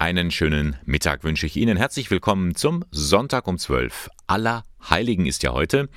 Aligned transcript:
einen 0.00 0.30
schönen 0.30 0.76
Mittag 0.86 1.24
wünsche 1.24 1.44
ich 1.44 1.56
Ihnen. 1.56 1.76
Herzlich 1.76 2.10
willkommen 2.10 2.54
zum 2.54 2.86
Sonntag 2.90 3.46
um 3.46 3.58
12. 3.58 4.08
Aller 4.26 4.64
Heiligen 4.88 5.26
ist 5.26 5.42
ja 5.42 5.52
heute. 5.52 5.90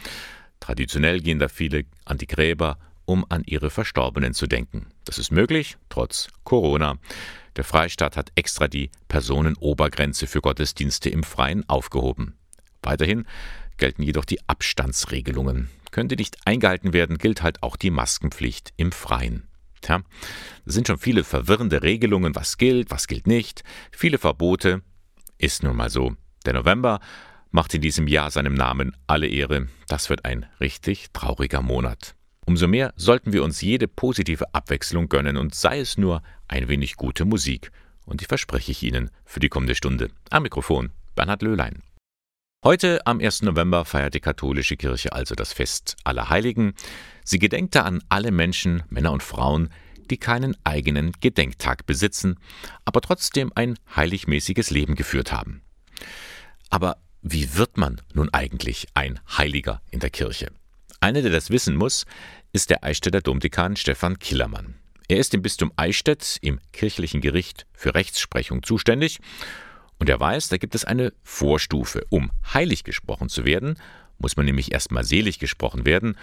Traditionell 0.60 1.22
gehen 1.22 1.40
da 1.40 1.48
viele 1.48 1.86
an 2.04 2.18
die 2.18 2.28
Gräber, 2.28 2.78
um 3.06 3.26
an 3.30 3.44
ihre 3.46 3.70
Verstorbenen 3.70 4.34
zu 4.34 4.46
denken. 4.46 4.88
Das 5.06 5.18
ist 5.18 5.32
möglich, 5.32 5.78
trotz 5.88 6.28
Corona. 6.44 6.98
Der 7.56 7.64
Freistaat 7.64 8.18
hat 8.18 8.34
extra 8.36 8.68
die 8.68 8.92
Personenobergrenze 9.08 10.28
für 10.28 10.42
Gottesdienste 10.42 11.10
im 11.10 11.24
Freien 11.24 11.68
aufgehoben. 11.70 12.36
Weiterhin 12.82 13.26
gelten 13.78 14.04
jedoch 14.04 14.26
die 14.26 14.40
Abstandsregelungen. 14.48 15.70
Könnte 15.92 16.18
nicht 16.18 16.46
eingehalten 16.46 16.92
werden, 16.92 17.18
gilt 17.18 17.42
halt 17.42 17.64
auch 17.64 17.78
die 17.78 17.92
Maskenpflicht 17.92 18.74
im 18.76 18.92
Freien. 18.92 19.48
Tja, 19.84 20.02
es 20.66 20.74
sind 20.74 20.88
schon 20.88 20.98
viele 20.98 21.24
verwirrende 21.24 21.84
Regelungen, 21.84 22.36
was 22.36 22.58
gilt, 22.58 22.90
was 22.90 23.08
gilt 23.08 23.28
nicht, 23.28 23.64
viele 23.92 24.18
Verbote. 24.18 24.82
Ist 25.38 25.62
nun 25.62 25.76
mal 25.76 25.90
so. 25.90 26.16
Der 26.46 26.54
November 26.54 27.00
macht 27.52 27.74
in 27.74 27.82
diesem 27.82 28.08
Jahr 28.08 28.32
seinem 28.32 28.54
Namen 28.54 28.96
alle 29.08 29.28
Ehre. 29.28 29.68
Das 29.88 30.10
wird 30.10 30.26
ein 30.26 30.46
richtig 30.60 31.12
trauriger 31.12 31.62
Monat. 31.62 32.16
Umso 32.46 32.68
mehr 32.68 32.94
sollten 32.96 33.34
wir 33.34 33.44
uns 33.44 33.62
jede 33.62 33.88
positive 33.88 34.54
Abwechslung 34.54 35.10
gönnen 35.10 35.38
und 35.38 35.54
sei 35.54 35.80
es 35.80 35.98
nur 35.98 36.24
ein 36.48 36.68
wenig 36.70 36.96
gute 36.96 37.26
Musik. 37.26 37.72
Und 38.06 38.22
die 38.22 38.26
verspreche 38.26 38.72
ich 38.72 38.84
Ihnen 38.84 39.12
für 39.26 39.40
die 39.40 39.50
kommende 39.50 39.76
Stunde. 39.76 40.10
Am 40.30 40.44
Mikrofon 40.44 40.92
Bernhard 41.16 41.42
Löhlein. 41.42 41.84
Heute 42.64 43.06
am 43.06 43.20
1. 43.20 43.42
November 43.42 43.84
feiert 43.84 44.14
die 44.14 44.22
katholische 44.22 44.78
Kirche 44.78 45.12
also 45.12 45.36
das 45.36 45.52
Fest 45.52 45.98
aller 46.06 46.30
Heiligen. 46.30 46.76
Sie 47.26 47.38
gedenkte 47.38 47.84
an 47.84 48.02
alle 48.08 48.32
Menschen, 48.32 48.84
Männer 48.88 49.12
und 49.12 49.22
Frauen, 49.22 49.68
die 50.10 50.16
keinen 50.16 50.56
eigenen 50.64 51.12
Gedenktag 51.20 51.86
besitzen, 51.86 52.40
aber 52.86 53.02
trotzdem 53.02 53.52
ein 53.54 53.78
heiligmäßiges 53.94 54.70
Leben 54.70 54.96
geführt 54.96 55.34
haben. 55.34 55.62
Aber 56.70 56.96
wie 57.22 57.58
wird 57.58 57.76
man 57.76 58.00
nun 58.14 58.30
eigentlich 58.30 58.88
ein 58.94 59.20
Heiliger 59.38 59.82
in 59.92 60.00
der 60.00 60.10
Kirche? 60.10 60.50
Einer, 61.02 61.22
der 61.22 61.32
das 61.32 61.50
wissen 61.50 61.76
muss, 61.76 62.06
ist 62.54 62.70
der 62.70 62.86
Eichstätter 62.86 63.20
Domdekan 63.20 63.76
Stefan 63.76 64.20
Killermann. 64.20 64.76
Er 65.10 65.18
ist 65.18 65.34
im 65.34 65.42
Bistum 65.42 65.74
Eichstätt 65.76 66.38
im 66.40 66.62
kirchlichen 66.72 67.20
Gericht 67.20 67.66
für 67.74 67.94
Rechtsprechung 67.94 68.64
zuständig 68.64 69.20
und 70.04 70.10
er 70.10 70.20
weiß, 70.20 70.50
da 70.50 70.58
gibt 70.58 70.76
es 70.76 70.84
eine 70.84 71.14
Vorstufe. 71.24 72.06
Um 72.10 72.30
heilig 72.54 72.84
gesprochen 72.84 73.30
zu 73.30 73.46
werden, 73.46 73.78
muss 74.20 74.36
man 74.36 74.46
nämlich 74.46 74.74
erstmal 74.74 75.06
selig 75.06 75.40
gesprochen 75.40 75.86
werden. 75.86 76.18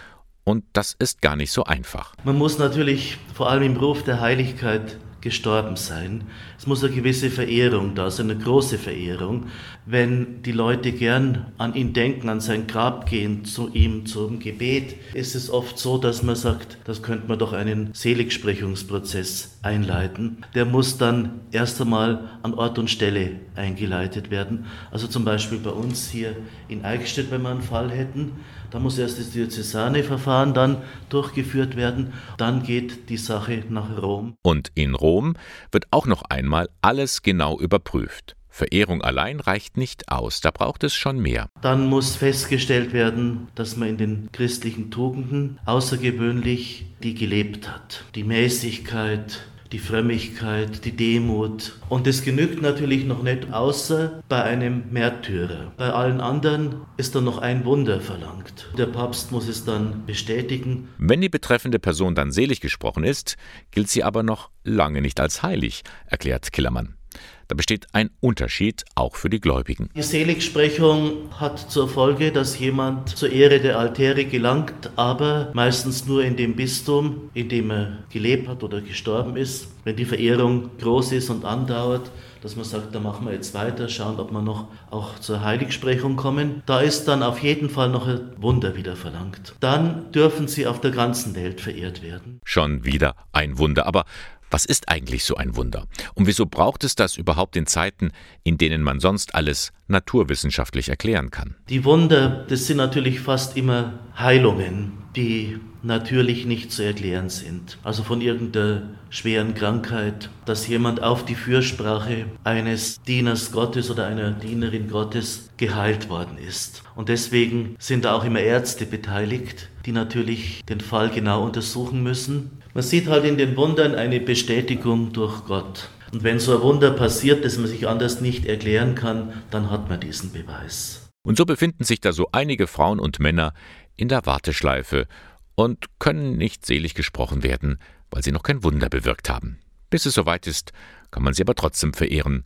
Und 0.45 0.65
das 0.75 0.95
ist 0.99 1.23
gar 1.23 1.35
nicht 1.35 1.51
so 1.51 1.65
einfach. 1.65 2.13
Man 2.23 2.37
muss 2.37 2.59
natürlich 2.59 3.17
vor 3.33 3.49
allem 3.49 3.63
im 3.63 3.77
Ruf 3.79 4.03
der 4.03 4.21
Heiligkeit 4.21 4.99
gestorben 5.23 5.77
sein. 5.77 6.25
Es 6.59 6.67
muss 6.67 6.85
eine 6.85 6.95
gewisse 6.95 7.31
Verehrung 7.31 7.95
da 7.95 8.11
sein, 8.11 8.31
eine 8.31 8.39
große 8.39 8.77
Verehrung. 8.77 9.47
Wenn 9.91 10.41
die 10.45 10.53
Leute 10.53 10.93
gern 10.93 11.53
an 11.59 11.75
ihn 11.75 11.93
denken, 11.93 12.29
an 12.29 12.39
sein 12.39 12.69
Grab 12.69 13.07
gehen, 13.07 13.45
zu 13.45 13.71
ihm 13.73 14.07
zum 14.07 14.39
Gebet, 14.39 14.95
ist 15.15 15.35
es 15.35 15.51
oft 15.51 15.81
so, 15.81 15.99
dass 15.99 16.23
man 16.23 16.37
sagt, 16.37 16.79
das 16.85 17.03
könnte 17.03 17.27
man 17.27 17.41
doch 17.41 17.53
einen 17.53 17.93
Seligsprechungsprozess 17.93 19.59
einleiten. 19.63 20.47
Der 20.55 20.65
muss 20.65 20.97
dann 20.97 21.41
erst 21.51 21.81
einmal 21.81 22.31
an 22.45 22.55
Ort 22.55 22.79
und 22.79 22.89
Stelle 22.89 23.41
eingeleitet 23.57 24.31
werden. 24.31 24.67
Also 24.93 25.09
zum 25.09 25.25
Beispiel 25.25 25.59
bei 25.59 25.71
uns 25.71 26.09
hier 26.09 26.37
in 26.69 26.85
Eichstätt, 26.85 27.33
wenn 27.33 27.43
wir 27.43 27.49
einen 27.49 27.61
Fall 27.61 27.91
hätten, 27.91 28.35
da 28.71 28.79
muss 28.79 28.97
erst 28.97 29.19
das 29.19 29.31
diözesane 29.33 30.05
Verfahren 30.05 30.55
dann 30.55 30.83
durchgeführt 31.09 31.75
werden. 31.75 32.13
Dann 32.39 32.63
geht 32.63 33.09
die 33.09 33.17
Sache 33.17 33.65
nach 33.69 34.01
Rom. 34.01 34.37
Und 34.43 34.71
in 34.77 34.95
Rom 34.95 35.35
wird 35.73 35.87
auch 35.91 36.07
noch 36.07 36.23
einmal 36.29 36.69
alles 36.81 37.23
genau 37.23 37.59
überprüft. 37.59 38.37
Verehrung 38.51 39.03
allein 39.03 39.41
reicht 39.41 39.77
nicht 39.77 40.11
aus, 40.11 40.41
da 40.41 40.51
braucht 40.51 40.85
es 40.85 40.95
schon 40.95 41.19
mehr. 41.19 41.49
Dann 41.63 41.87
muss 41.87 42.17
festgestellt 42.17 42.93
werden, 42.93 43.49
dass 43.55 43.77
man 43.77 43.89
in 43.89 43.97
den 43.97 44.29
christlichen 44.33 44.91
Tugenden 44.91 45.59
außergewöhnlich 45.65 46.87
die 47.03 47.15
gelebt 47.15 47.69
hat. 47.69 48.05
Die 48.15 48.25
Mäßigkeit, 48.25 49.41
die 49.73 49.79
Frömmigkeit, 49.79 50.85
die 50.85 50.97
Demut. 50.97 51.79
Und 51.89 52.07
es 52.07 52.25
genügt 52.25 52.61
natürlich 52.61 53.05
noch 53.05 53.23
nicht, 53.23 53.53
außer 53.53 54.23
bei 54.29 54.43
einem 54.43 54.91
Märtyrer. 54.91 55.73
Bei 55.77 55.91
allen 55.91 56.21
anderen 56.21 56.83
ist 56.97 57.15
dann 57.15 57.25
noch 57.25 57.39
ein 57.39 57.65
Wunder 57.65 58.01
verlangt. 58.01 58.69
Der 58.77 58.87
Papst 58.87 59.31
muss 59.33 59.49
es 59.49 59.65
dann 59.65 60.05
bestätigen. 60.07 60.89
Wenn 60.99 61.21
die 61.21 61.29
betreffende 61.29 61.79
Person 61.79 62.15
dann 62.15 62.33
selig 62.33 62.61
gesprochen 62.61 63.05
ist, 63.05 63.37
gilt 63.71 63.89
sie 63.89 64.03
aber 64.03 64.23
noch 64.23 64.51
lange 64.65 65.01
nicht 65.01 65.21
als 65.21 65.43
heilig, 65.43 65.83
erklärt 66.07 66.53
Killermann. 66.53 67.00
Da 67.49 67.57
besteht 67.57 67.89
ein 67.93 68.11
Unterschied 68.21 68.85
auch 68.95 69.17
für 69.17 69.29
die 69.29 69.41
Gläubigen. 69.41 69.91
Die 69.97 70.03
Seligsprechung 70.03 71.31
hat 71.33 71.59
zur 71.59 71.89
Folge, 71.89 72.31
dass 72.31 72.59
jemand 72.59 73.09
zur 73.09 73.31
Ehre 73.31 73.59
der 73.59 73.79
Altäre 73.79 74.25
gelangt, 74.25 74.91
aber 74.95 75.51
meistens 75.53 76.07
nur 76.07 76.23
in 76.23 76.37
dem 76.37 76.55
Bistum, 76.55 77.31
in 77.35 77.49
dem 77.49 77.71
er 77.71 77.99
gelebt 78.11 78.47
hat 78.47 78.63
oder 78.63 78.81
gestorben 78.81 79.37
ist. 79.37 79.69
Wenn 79.83 79.97
die 79.97 80.05
Verehrung 80.05 80.71
groß 80.79 81.11
ist 81.13 81.29
und 81.31 81.45
andauert, 81.45 82.13
dass 82.43 82.57
man 82.57 82.65
sagt, 82.65 82.95
da 82.95 83.01
machen 83.01 83.27
wir 83.27 83.35
jetzt 83.35 83.55
weiter, 83.55 83.89
schauen, 83.89 84.19
ob 84.19 84.31
wir 84.31 84.43
noch 84.43 84.69
auch 84.91 85.19
zur 85.19 85.43
Heiligsprechung 85.43 86.17
kommen. 86.17 86.63
Da 86.67 86.81
ist 86.81 87.07
dann 87.07 87.23
auf 87.23 87.43
jeden 87.43 87.69
Fall 87.69 87.91
noch 87.91 88.07
ein 88.07 88.31
Wunder 88.37 88.77
wieder 88.77 88.97
verlangt. 88.97 89.55
Dann 89.61 90.11
dürfen 90.13 90.49
sie 90.49 90.67
auf 90.67 90.81
der 90.81 90.91
ganzen 90.91 91.35
Welt 91.35 91.61
verehrt 91.61 92.03
werden. 92.03 92.41
Schon 92.45 92.85
wieder 92.85 93.15
ein 93.33 93.59
Wunder. 93.59 93.87
Aber 93.87 94.05
was 94.51 94.65
ist 94.65 94.89
eigentlich 94.89 95.25
so 95.25 95.37
ein 95.37 95.57
Wunder? 95.57 95.87
Und 96.15 96.27
wieso 96.27 96.47
braucht 96.47 96.85
es 96.85 96.95
das 96.95 97.17
überhaupt 97.17 97.57
in 97.57 97.67
Zeiten, 97.67 98.11
in 98.43 98.59
denen 98.59 98.83
man 98.83 99.01
sonst 99.01 99.35
alles 99.35 99.73
naturwissenschaftlich 99.89 100.89
erklären 100.89 101.31
kann? 101.31 101.55
Die 101.69 101.85
Wunder, 101.85 102.45
das 102.49 102.67
sind 102.67 102.77
natürlich 102.77 103.21
fast 103.21 103.57
immer 103.57 104.01
Heilungen, 104.19 104.93
die 105.17 105.59
natürlich 105.83 106.47
nicht 106.47 106.71
zu 106.73 106.83
erklären 106.83 107.31
sind. 107.31 107.79
Also 107.83 108.03
von 108.03 108.21
irgendeiner 108.21 108.83
schweren 109.09 109.55
Krankheit, 109.55 110.29
dass 110.45 110.69
jemand 110.69 111.03
auf 111.03 111.25
die 111.25 111.35
Fürsprache 111.35 112.27
eines 112.45 113.01
Dieners 113.03 113.51
Gottes 113.51 113.91
oder 113.91 114.07
einer 114.07 114.33
Dienerin 114.33 114.89
Gottes 114.89 115.49
geheilt 115.57 116.09
worden 116.09 116.39
ist. 116.39 116.83
Und 116.95 117.09
deswegen 117.09 117.77
sind 117.79 118.05
da 118.05 118.15
auch 118.15 118.25
immer 118.25 118.41
Ärzte 118.41 118.85
beteiligt, 118.85 119.71
die 119.87 119.93
natürlich 119.93 120.63
den 120.67 120.81
Fall 120.81 121.11
genau 121.11 121.45
untersuchen 121.45 122.03
müssen 122.03 122.60
man 122.75 122.83
sieht 122.83 123.09
halt 123.09 123.25
in 123.25 123.39
den 123.39 123.57
Wundern 123.57 123.95
eine 123.95 124.21
Bestätigung 124.21 125.13
durch 125.13 125.45
Gott. 125.45 125.89
Und 126.13 126.23
wenn 126.23 126.39
so 126.41 126.57
ein 126.57 126.63
Wunder 126.63 126.91
passiert, 126.91 127.45
das 127.45 127.57
man 127.59 127.69
sich 127.69 127.87
anders 127.87 128.21
nicht 128.21 128.45
erklären 128.47 128.95
kann, 128.95 129.33
dann 129.51 129.71
hat 129.71 129.89
man 129.89 130.01
diesen 130.01 130.33
Beweis. 130.33 131.09
Und 131.23 131.37
so 131.37 131.45
befinden 131.45 131.85
sich 131.85 132.01
da 132.01 132.13
so 132.13 132.29
einige 132.33 132.67
Frauen 132.67 132.99
und 132.99 133.21
Männer 133.21 133.53
in 133.97 134.09
der 134.09 134.27
Warteschleife 134.27 135.07
und 135.55 135.87
können 135.99 136.37
nicht 136.37 136.65
selig 136.65 136.95
gesprochen 136.95 137.43
werden, 137.43 137.79
weil 138.11 138.23
sie 138.23 138.33
noch 138.33 138.43
kein 138.43 138.65
Wunder 138.65 138.89
bewirkt 138.89 139.29
haben. 139.29 139.59
Bis 139.91 140.07
es 140.07 140.15
soweit 140.15 140.47
ist, 140.47 140.73
kann 141.11 141.23
man 141.23 141.35
sie 141.35 141.43
aber 141.43 141.55
trotzdem 141.55 141.93
verehren. 141.93 142.45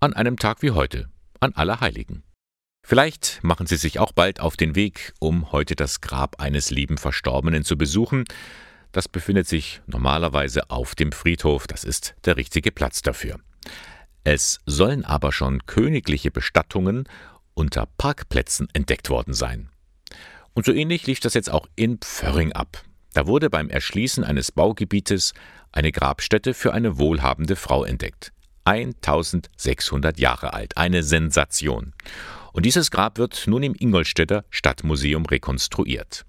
An 0.00 0.12
einem 0.12 0.36
Tag 0.36 0.62
wie 0.62 0.72
heute, 0.72 1.08
an 1.40 1.54
Allerheiligen. 1.54 2.24
Vielleicht 2.84 3.38
machen 3.42 3.66
Sie 3.66 3.76
sich 3.76 4.00
auch 4.00 4.10
bald 4.10 4.40
auf 4.40 4.56
den 4.56 4.74
Weg, 4.74 5.14
um 5.20 5.52
heute 5.52 5.76
das 5.76 6.00
Grab 6.00 6.40
eines 6.40 6.70
lieben 6.70 6.98
Verstorbenen 6.98 7.62
zu 7.64 7.78
besuchen. 7.78 8.24
Das 8.92 9.08
befindet 9.08 9.48
sich 9.48 9.80
normalerweise 9.86 10.70
auf 10.70 10.94
dem 10.94 11.12
Friedhof, 11.12 11.66
das 11.66 11.82
ist 11.84 12.14
der 12.24 12.36
richtige 12.36 12.70
Platz 12.70 13.02
dafür. 13.02 13.40
Es 14.24 14.60
sollen 14.66 15.04
aber 15.04 15.32
schon 15.32 15.66
königliche 15.66 16.30
Bestattungen 16.30 17.08
unter 17.54 17.86
Parkplätzen 17.98 18.68
entdeckt 18.72 19.10
worden 19.10 19.34
sein. 19.34 19.70
Und 20.54 20.66
so 20.66 20.72
ähnlich 20.72 21.06
lief 21.06 21.20
das 21.20 21.34
jetzt 21.34 21.50
auch 21.50 21.66
in 21.74 21.98
Pförring 21.98 22.52
ab. 22.52 22.82
Da 23.14 23.26
wurde 23.26 23.50
beim 23.50 23.68
Erschließen 23.68 24.24
eines 24.24 24.52
Baugebietes 24.52 25.32
eine 25.72 25.92
Grabstätte 25.92 26.54
für 26.54 26.72
eine 26.72 26.98
wohlhabende 26.98 27.56
Frau 27.56 27.84
entdeckt. 27.84 28.32
1600 28.64 30.18
Jahre 30.18 30.52
alt, 30.52 30.76
eine 30.76 31.02
Sensation. 31.02 31.94
Und 32.52 32.64
dieses 32.66 32.90
Grab 32.90 33.18
wird 33.18 33.46
nun 33.46 33.62
im 33.62 33.74
Ingolstädter 33.74 34.44
Stadtmuseum 34.50 35.26
rekonstruiert. 35.26 36.24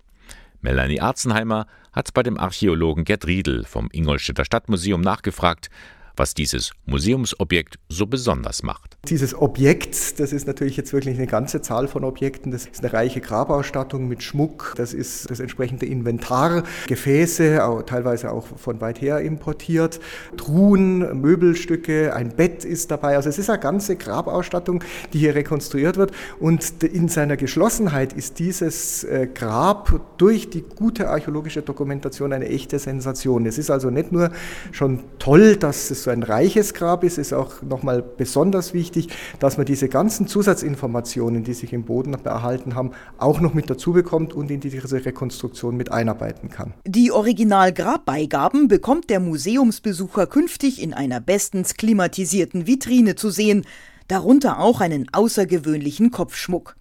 Melanie 0.64 1.02
Arzenheimer 1.02 1.68
hat 1.92 2.14
bei 2.14 2.24
dem 2.24 2.40
Archäologen 2.40 3.04
Gerd 3.04 3.28
Riedel 3.28 3.66
vom 3.66 3.90
Ingolstädter 3.92 4.46
Stadtmuseum 4.46 5.02
nachgefragt, 5.02 5.70
was 6.16 6.34
dieses 6.34 6.72
Museumsobjekt 6.86 7.80
so 7.90 8.06
besonders 8.06 8.64
macht. 8.64 8.98
Dieses 9.10 9.36
Objekt, 9.36 10.20
das 10.20 10.32
ist 10.32 10.48
natürlich 10.48 10.78
jetzt 10.78 10.94
wirklich 10.94 11.18
eine 11.18 11.28
ganze 11.28 11.62
Zahl 11.62 11.88
von 11.88 12.04
Objekten. 12.04 12.52
Das 12.52 12.66
ist 12.66 12.80
eine 12.84 12.94
reiche 12.94 13.20
Grabausstattung 13.20 14.08
mit 14.08 14.24
Schmuck, 14.24 14.74
das 14.78 14.94
ist 14.94 15.30
das 15.30 15.40
entsprechende 15.40 15.86
Inventar, 15.86 16.64
Gefäße, 16.88 17.66
auch, 17.66 17.84
teilweise 17.84 18.32
auch 18.32 18.46
von 18.46 18.80
weit 18.82 19.02
her 19.02 19.20
importiert, 19.22 20.00
Truhen, 20.38 21.22
Möbelstücke, 21.22 22.16
ein 22.16 22.30
Bett 22.36 22.64
ist 22.64 22.92
dabei. 22.92 23.16
Also 23.16 23.30
es 23.30 23.38
ist 23.38 23.50
eine 23.50 23.60
ganze 23.60 23.96
Grabausstattung, 23.96 24.84
die 25.12 25.20
hier 25.20 25.36
rekonstruiert 25.36 25.98
wird. 25.98 26.12
Und 26.40 26.84
in 26.84 27.08
seiner 27.08 27.38
Geschlossenheit 27.38 28.14
ist 28.14 28.40
dieses 28.40 29.04
äh, 29.04 29.28
Grab 29.34 30.00
durch 30.18 30.50
die 30.50 30.62
gute 30.62 31.10
archäologische 31.10 31.62
Dokumentation 31.62 32.34
eine 32.34 32.48
echte 32.48 32.80
Sensation. 32.80 33.46
Es 33.46 33.58
ist 33.58 33.70
also 33.70 33.90
nicht 33.90 34.12
nur 34.12 34.32
schon 34.72 35.00
toll, 35.20 35.58
dass 35.58 35.92
es 35.92 36.03
so 36.04 36.12
ein 36.12 36.24
reiches 36.24 36.74
Grab 36.74 37.04
ist, 37.04 37.18
ist 37.18 37.34
auch 37.34 37.62
nochmal 37.62 38.02
besonders 38.02 38.74
wichtig, 38.74 39.08
dass 39.40 39.58
man 39.58 39.66
diese 39.66 39.90
ganzen 39.90 40.28
Zusatzinformationen, 40.28 41.44
die 41.44 41.54
sich 41.54 41.74
im 41.74 41.84
Boden 41.84 42.14
erhalten 42.14 42.76
haben, 42.76 42.92
auch 43.18 43.40
noch 43.40 43.54
mit 43.54 43.70
dazu 43.70 43.94
bekommt 43.94 44.34
und 44.34 44.52
in 44.52 44.60
diese 44.60 45.06
Rekonstruktion 45.06 45.76
mit 45.76 45.92
einarbeiten 45.92 46.50
kann. 46.50 46.74
Die 46.86 47.12
Original-Grabbeigaben 47.12 48.68
bekommt 48.68 49.10
der 49.10 49.20
Museumsbesucher 49.20 50.28
künftig 50.28 50.82
in 50.82 50.94
einer 50.94 51.20
bestens 51.20 51.76
klimatisierten 51.76 52.68
Vitrine 52.68 53.16
zu 53.16 53.30
sehen, 53.30 53.66
darunter 54.08 54.60
auch 54.60 54.82
einen 54.82 55.08
außergewöhnlichen 55.12 56.12
Kopfschmuck. 56.12 56.76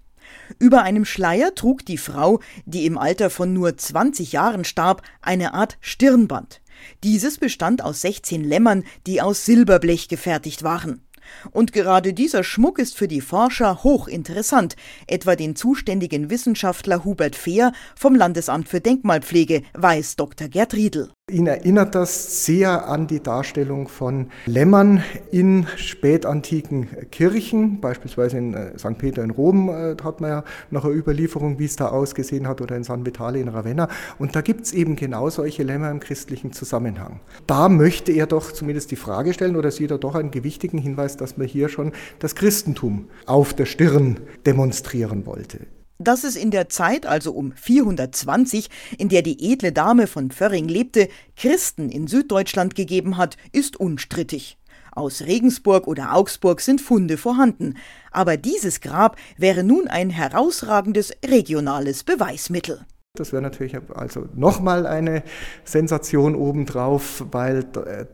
Über 0.58 0.82
einem 0.82 1.04
Schleier 1.04 1.54
trug 1.54 1.84
die 1.84 1.98
Frau, 1.98 2.40
die 2.64 2.86
im 2.86 2.98
Alter 2.98 3.30
von 3.30 3.52
nur 3.52 3.76
20 3.76 4.32
Jahren 4.32 4.64
starb, 4.64 5.02
eine 5.20 5.54
Art 5.54 5.78
Stirnband. 5.80 6.62
Dieses 7.05 7.38
bestand 7.38 7.82
aus 7.82 8.00
16 8.02 8.44
Lämmern, 8.44 8.84
die 9.06 9.20
aus 9.20 9.44
Silberblech 9.44 10.08
gefertigt 10.08 10.62
waren. 10.62 11.02
Und 11.50 11.73
gerade 11.73 12.12
dieser 12.12 12.44
Schmuck 12.44 12.79
ist 12.79 12.96
für 12.96 13.08
die 13.08 13.20
Forscher 13.20 13.82
hochinteressant, 13.82 14.76
etwa 15.06 15.37
den 15.37 15.56
zuständigen 15.56 16.31
Wissenschaftler 16.31 17.05
Hubert 17.05 17.37
Fehr 17.37 17.73
vom 17.96 18.14
Landesamt 18.14 18.69
für 18.69 18.81
Denkmalpflege, 18.81 19.62
weiß 19.75 20.17
Dr. 20.17 20.49
Gerd 20.49 20.75
Riedel. 20.75 21.11
Ihn 21.30 21.46
erinnert 21.46 21.94
das 21.94 22.44
sehr 22.44 22.88
an 22.88 23.06
die 23.06 23.22
Darstellung 23.22 23.86
von 23.86 24.26
Lämmern 24.44 25.04
in 25.30 25.69
spätantiken 25.76 26.88
Kirchen, 27.12 27.80
beispielsweise 27.80 28.38
in 28.38 28.54
äh, 28.54 28.76
St. 28.76 28.98
Peter 28.98 29.22
in 29.22 29.30
Rom 29.30 29.70
äh, 29.70 29.96
hat 30.02 30.20
man 30.20 30.30
ja 30.30 30.44
noch 30.70 30.84
eine 30.84 30.94
Überlieferung, 30.94 31.60
wie 31.60 31.64
es 31.64 31.76
da 31.76 31.88
ausgesehen 31.88 32.48
hat, 32.48 32.60
oder 32.60 32.76
in 32.76 32.82
San 32.82 33.06
Vitale 33.06 33.38
in 33.38 33.46
Ravenna. 33.46 33.88
Und 34.19 34.34
da 34.34 34.40
gibt 34.40 34.66
es 34.66 34.72
eben 34.72 34.96
genau 34.96 35.30
solche 35.30 35.62
Lämmer 35.62 35.92
im 35.92 36.00
christlichen 36.00 36.52
Zusammenhang. 36.52 37.20
Da 37.46 37.68
möchte 37.68 38.10
er 38.10 38.26
doch 38.26 38.50
zumindest 38.50 38.90
die 38.90 38.96
Frage 38.96 39.32
stellen 39.32 39.54
oder 39.54 39.70
sieht 39.70 39.92
er 39.92 39.98
doch 39.98 40.16
einen 40.16 40.32
gewichtigen 40.32 40.78
Hinweis, 40.78 41.16
dass 41.16 41.38
man 41.38 41.46
hier 41.46 41.68
schon 41.68 41.92
das 42.18 42.34
Christentum 42.34 43.08
auf 43.26 43.54
der 43.54 43.66
Stirn 43.66 44.18
demonstrieren 44.44 45.25
wollte. 45.25 45.60
Dass 45.98 46.24
es 46.24 46.36
in 46.36 46.50
der 46.50 46.68
Zeit, 46.68 47.06
also 47.06 47.32
um 47.32 47.52
420, 47.52 48.68
in 48.98 49.08
der 49.08 49.22
die 49.22 49.52
edle 49.52 49.72
Dame 49.72 50.06
von 50.06 50.30
Pförring 50.30 50.68
lebte, 50.68 51.08
Christen 51.36 51.90
in 51.90 52.06
Süddeutschland 52.06 52.74
gegeben 52.74 53.16
hat, 53.16 53.36
ist 53.52 53.78
unstrittig. 53.78 54.58
Aus 54.94 55.22
Regensburg 55.22 55.86
oder 55.86 56.14
Augsburg 56.14 56.60
sind 56.60 56.80
Funde 56.80 57.16
vorhanden, 57.16 57.78
aber 58.10 58.36
dieses 58.36 58.80
Grab 58.80 59.16
wäre 59.38 59.64
nun 59.64 59.88
ein 59.88 60.10
herausragendes 60.10 61.12
regionales 61.24 62.04
Beweismittel. 62.04 62.84
Das 63.19 63.31
wäre 63.31 63.43
natürlich 63.43 63.76
also 63.93 64.25
nochmal 64.35 64.87
eine 64.87 65.23
Sensation 65.64 66.35
obendrauf, 66.35 67.26
weil 67.31 67.62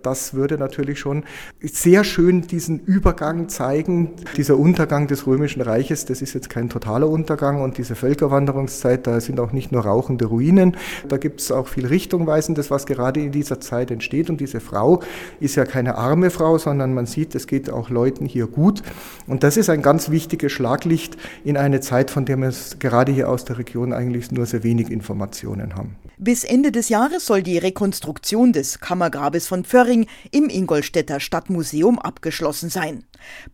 das 0.02 0.34
würde 0.34 0.58
natürlich 0.58 0.98
schon 0.98 1.22
sehr 1.62 2.02
schön 2.02 2.42
diesen 2.48 2.80
Übergang 2.80 3.48
zeigen. 3.48 4.16
Dieser 4.36 4.58
Untergang 4.58 5.06
des 5.06 5.24
Römischen 5.24 5.62
Reiches, 5.62 6.04
das 6.04 6.20
ist 6.20 6.34
jetzt 6.34 6.50
kein 6.50 6.68
totaler 6.68 7.08
Untergang 7.08 7.62
und 7.62 7.78
diese 7.78 7.94
Völkerwanderungszeit, 7.94 9.06
da 9.06 9.20
sind 9.20 9.38
auch 9.38 9.52
nicht 9.52 9.70
nur 9.70 9.82
rauchende 9.82 10.24
Ruinen, 10.24 10.76
da 11.06 11.16
gibt 11.16 11.42
es 11.42 11.52
auch 11.52 11.68
viel 11.68 11.86
Richtungweisendes, 11.86 12.72
was 12.72 12.84
gerade 12.84 13.20
in 13.20 13.30
dieser 13.30 13.60
Zeit 13.60 13.92
entsteht. 13.92 14.30
Und 14.30 14.40
diese 14.40 14.58
Frau 14.58 15.00
ist 15.38 15.54
ja 15.54 15.64
keine 15.64 15.94
arme 15.94 16.30
Frau, 16.30 16.58
sondern 16.58 16.92
man 16.92 17.06
sieht, 17.06 17.36
es 17.36 17.46
geht 17.46 17.70
auch 17.70 17.88
Leuten 17.88 18.26
hier 18.26 18.48
gut. 18.48 18.82
Und 19.28 19.44
das 19.44 19.58
ist 19.58 19.70
ein 19.70 19.80
ganz 19.80 20.10
wichtiges 20.10 20.50
Schlaglicht 20.50 21.16
in 21.44 21.56
eine 21.56 21.78
Zeit, 21.78 22.10
von 22.10 22.24
der 22.24 22.36
man 22.36 22.48
es 22.48 22.80
gerade 22.80 23.12
hier 23.12 23.28
aus 23.28 23.44
der 23.44 23.58
Region 23.58 23.92
eigentlich 23.92 24.32
nur 24.32 24.44
sehr 24.44 24.64
wenig 24.64 24.87
Informationen 24.90 25.74
haben. 25.74 25.96
Bis 26.18 26.44
Ende 26.44 26.72
des 26.72 26.88
Jahres 26.88 27.26
soll 27.26 27.42
die 27.42 27.58
Rekonstruktion 27.58 28.52
des 28.52 28.80
Kammergrabes 28.80 29.46
von 29.46 29.64
Pförring 29.64 30.06
im 30.30 30.48
Ingolstädter 30.48 31.20
Stadtmuseum 31.20 31.98
abgeschlossen 31.98 32.70
sein. 32.70 33.04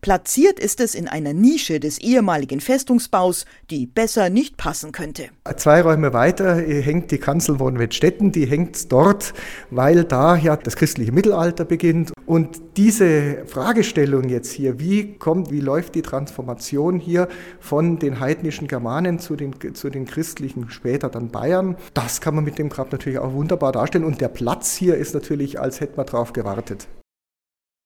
Platziert 0.01 0.59
ist 0.59 0.79
es 0.79 0.95
in 0.95 1.07
einer 1.07 1.33
Nische 1.33 1.79
des 1.79 1.97
ehemaligen 1.99 2.59
Festungsbaus, 2.59 3.45
die 3.69 3.85
besser 3.85 4.29
nicht 4.29 4.57
passen 4.57 4.91
könnte. 4.91 5.29
Zwei 5.57 5.81
Räume 5.81 6.13
weiter 6.13 6.55
hängt 6.55 7.11
die 7.11 7.17
Kanzel 7.17 7.57
von 7.57 7.79
Wettstetten, 7.79 8.31
die 8.31 8.45
hängt 8.45 8.91
dort, 8.91 9.33
weil 9.69 10.03
da 10.03 10.35
ja 10.35 10.55
das 10.55 10.75
christliche 10.75 11.11
Mittelalter 11.11 11.65
beginnt. 11.65 12.11
Und 12.25 12.61
diese 12.77 13.45
Fragestellung 13.45 14.29
jetzt 14.29 14.51
hier, 14.51 14.79
wie 14.79 15.17
kommt, 15.17 15.51
wie 15.51 15.59
läuft 15.59 15.95
die 15.95 16.01
Transformation 16.01 16.99
hier 16.99 17.27
von 17.59 17.99
den 17.99 18.19
heidnischen 18.19 18.67
Germanen 18.67 19.19
zu 19.19 19.35
den, 19.35 19.53
zu 19.75 19.89
den 19.89 20.05
christlichen, 20.05 20.69
später 20.69 21.09
dann 21.09 21.29
Bayern, 21.29 21.77
das 21.93 22.21
kann 22.21 22.35
man 22.35 22.43
mit 22.43 22.57
dem 22.57 22.69
Grab 22.69 22.91
natürlich 22.91 23.19
auch 23.19 23.33
wunderbar 23.33 23.71
darstellen. 23.71 24.03
Und 24.03 24.21
der 24.21 24.29
Platz 24.29 24.75
hier 24.75 24.95
ist 24.95 25.13
natürlich, 25.13 25.59
als 25.59 25.79
hätte 25.79 25.97
man 25.97 26.05
drauf 26.05 26.33
gewartet. 26.33 26.87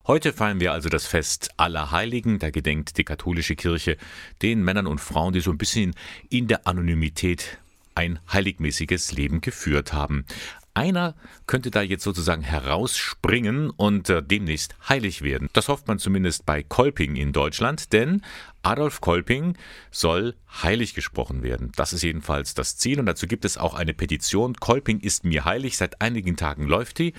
Heute 0.10 0.34
feiern 0.34 0.60
wir 0.60 0.72
also 0.72 0.90
das 0.90 1.06
Fest 1.06 1.52
aller 1.58 1.92
Heiligen. 1.92 2.40
Da 2.40 2.50
gedenkt 2.50 2.98
die 2.98 3.04
katholische 3.04 3.56
Kirche 3.56 3.96
den 4.42 4.64
Männern 4.64 4.88
und 4.88 4.98
Frauen, 4.98 5.34
die 5.34 5.40
so 5.40 5.52
ein 5.52 5.60
bisschen 5.60 5.94
in 6.32 6.48
der 6.48 6.66
Anonymität 6.66 7.60
ein 7.94 8.18
heiligmäßiges 8.34 9.12
Leben 9.12 9.40
geführt 9.40 9.94
haben. 9.94 10.26
Einer 10.74 11.14
könnte 11.46 11.70
da 11.70 11.84
jetzt 11.84 12.04
sozusagen 12.04 12.42
herausspringen 12.42 13.70
und 13.70 14.10
äh, 14.10 14.24
demnächst 14.24 14.74
heilig 14.88 15.22
werden. 15.22 15.50
Das 15.54 15.68
hofft 15.68 15.88
man 15.88 16.00
zumindest 16.00 16.44
bei 16.44 16.64
Kolping 16.64 17.16
in 17.16 17.32
Deutschland, 17.32 17.94
denn 17.94 18.24
Adolf 18.64 19.02
Kolping 19.02 19.58
soll 19.92 20.34
heilig 20.64 20.96
gesprochen 20.96 21.44
werden. 21.44 21.72
Das 21.76 21.94
ist 21.94 22.02
jedenfalls 22.02 22.56
das 22.56 22.78
Ziel 22.78 23.00
und 23.00 23.06
dazu 23.06 23.28
gibt 23.28 23.46
es 23.46 23.60
auch 23.60 23.76
eine 23.76 23.94
Petition. 23.94 24.56
Kolping 24.56 25.02
ist 25.02 25.24
mir 25.24 25.46
heilig. 25.46 25.78
Seit 25.78 26.02
einigen 26.02 26.36
Tagen 26.36 26.66
läuft 26.66 26.98
die 26.98 27.14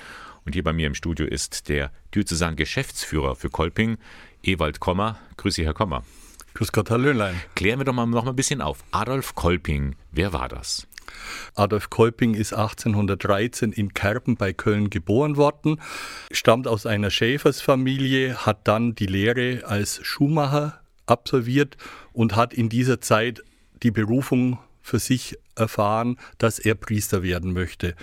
und 0.45 0.55
hier 0.55 0.65
bei 0.65 0.73
mir 0.73 0.87
im 0.87 0.95
Studio 0.95 1.27
ist 1.27 1.69
der 1.69 1.91
Diözesan-Geschäftsführer 2.15 3.37
für 3.37 3.51
Kolping, 3.51 3.99
Ewald 4.43 4.81
Kommer. 4.81 5.19
Grüß 5.37 5.55
Sie, 5.55 5.65
Herr 5.65 5.75
Kommer. 5.75 6.05
Grüß 6.55 6.73
Gott, 6.73 6.91
Herr 6.91 6.99
Löhnlein. 6.99 7.41
Klären 7.55 7.79
wir 7.79 7.85
doch 7.85 7.93
mal 7.93 8.07
noch 8.07 8.25
mal 8.25 8.31
ein 8.31 8.37
bisschen 8.37 8.61
auf. 8.61 8.83
Adolf 8.91 9.35
Kolping, 9.35 9.97
wer 10.11 10.33
war 10.33 10.49
das? 10.49 10.87
Adolf 11.55 11.91
Kolping 11.91 12.35
ist 12.35 12.53
1813 12.53 13.73
in 13.73 13.95
Kerpen 13.95 14.37
bei 14.37 14.53
Köln 14.53 14.91
geboren 14.91 15.37
worden, 15.37 15.81
stammt 16.31 16.69
aus 16.69 16.87
einer 16.87 17.11
Schäfersfamilie, 17.11 18.47
hat 18.47 18.69
dann 18.69 18.95
die 18.95 19.07
Lehre 19.07 19.63
als 19.67 20.01
Schuhmacher 20.05 20.81
absolviert 21.07 21.77
und 22.13 22.37
hat 22.37 22.55
in 22.55 22.69
dieser 22.69 23.01
Zeit 23.01 23.43
die 23.83 23.91
Berufung 23.91 24.59
für 24.81 24.99
sich 24.99 25.37
erfahren, 25.57 26.19
dass 26.39 26.59
er 26.59 26.75
Priester 26.75 27.23
werden 27.23 27.53
möchte. 27.53 27.95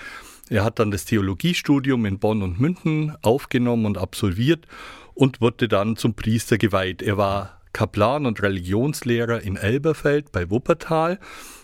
Er 0.50 0.64
hat 0.64 0.80
dann 0.80 0.92
das 0.92 1.06
Theologiestudium 1.06 2.06
in 2.06 2.20
Bonn 2.20 2.42
und 2.42 2.60
München 2.60 3.16
aufgenommen 3.22 3.86
und 3.86 3.98
absolviert 3.98 4.66
und 5.14 5.42
wurde 5.42 5.68
dann 5.68 5.98
zum 5.98 6.14
Priester 6.14 6.58
geweiht. 6.58 7.02
Er 7.02 7.18
war 7.18 7.62
Kaplan 7.74 8.26
und 8.26 8.42
Religionslehrer 8.42 9.42
in 9.42 9.56
Elberfeld 9.56 10.32
bei 10.32 10.50
Wuppertal. 10.50 11.20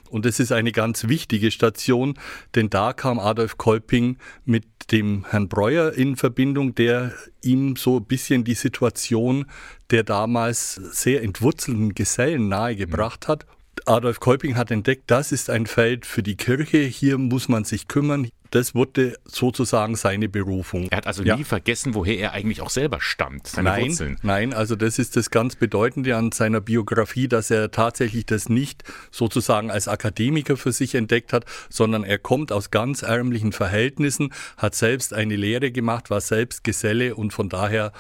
Und 0.10 0.28
es 0.28 0.40
ist 0.40 0.52
eine 0.52 0.72
ganz 0.72 1.08
wichtige 1.08 1.50
Station, 1.50 2.20
denn 2.54 2.70
da 2.70 2.94
kam 2.94 3.18
Adolf 3.18 3.58
Kolping 3.58 4.18
mit 4.46 4.66
dem 4.92 5.26
Herrn 5.28 5.50
Breuer 5.50 5.92
in 5.94 6.18
Verbindung, 6.18 6.76
der 6.76 7.14
ihm 7.42 7.76
so 7.76 7.98
ein 7.98 8.06
bisschen 8.06 8.44
die 8.44 8.54
Situation 8.54 9.46
der 9.90 10.04
damals 10.04 10.76
sehr 10.76 11.24
entwurzelten 11.24 11.96
Gesellen 11.96 12.48
nahegebracht 12.48 13.28
hat. 13.28 13.48
Adolf 13.86 14.20
Kolping 14.20 14.56
hat 14.56 14.70
entdeckt, 14.70 15.06
das 15.08 15.32
ist 15.32 15.50
ein 15.50 15.66
Feld 15.66 16.06
für 16.06 16.22
die 16.22 16.38
Kirche, 16.38 16.78
hier 16.78 17.18
muss 17.18 17.50
man 17.50 17.64
sich 17.64 17.88
kümmern, 17.88 18.30
das 18.54 18.76
wurde 18.76 19.18
sozusagen 19.26 19.96
seine 19.96 20.30
Berufung. 20.30 20.88
Er 20.92 20.98
hat 20.98 21.08
also 21.08 21.24
ja. 21.24 21.36
nie 21.36 21.44
vergessen, 21.44 21.96
woher 21.96 22.20
er 22.20 22.34
eigentlich 22.34 22.62
auch 22.62 22.70
selber 22.70 23.02
stammt, 23.02 23.48
seine 23.48 23.70
nein, 23.70 23.88
Wurzeln. 23.88 24.18
Nein, 24.22 24.54
also 24.54 24.76
das 24.76 25.00
ist 25.00 25.16
das 25.16 25.32
ganz 25.32 25.56
Bedeutende 25.56 26.16
an 26.16 26.32
seiner 26.32 26.62
Biografie, 26.62 27.28
dass 27.28 27.50
er 27.50 27.72
tatsächlich 27.72 28.28
das 28.28 28.50
nicht 28.50 28.84
sozusagen 29.10 29.72
als 29.72 29.88
Akademiker 29.88 30.56
für 30.56 30.72
sich 30.72 30.94
entdeckt 30.94 31.34
hat, 31.34 31.46
sondern 31.70 32.04
er 32.04 32.20
kommt 32.20 32.52
aus 32.52 32.70
ganz 32.70 33.02
ärmlichen 33.02 33.54
Verhältnissen, 33.54 34.32
hat 34.58 34.76
selbst 34.76 35.16
eine 35.16 35.36
Lehre 35.36 35.72
gemacht, 35.72 36.12
war 36.12 36.22
selbst 36.22 36.64
Geselle 36.64 37.16
und 37.16 37.34
von 37.34 37.50
daher 37.50 37.92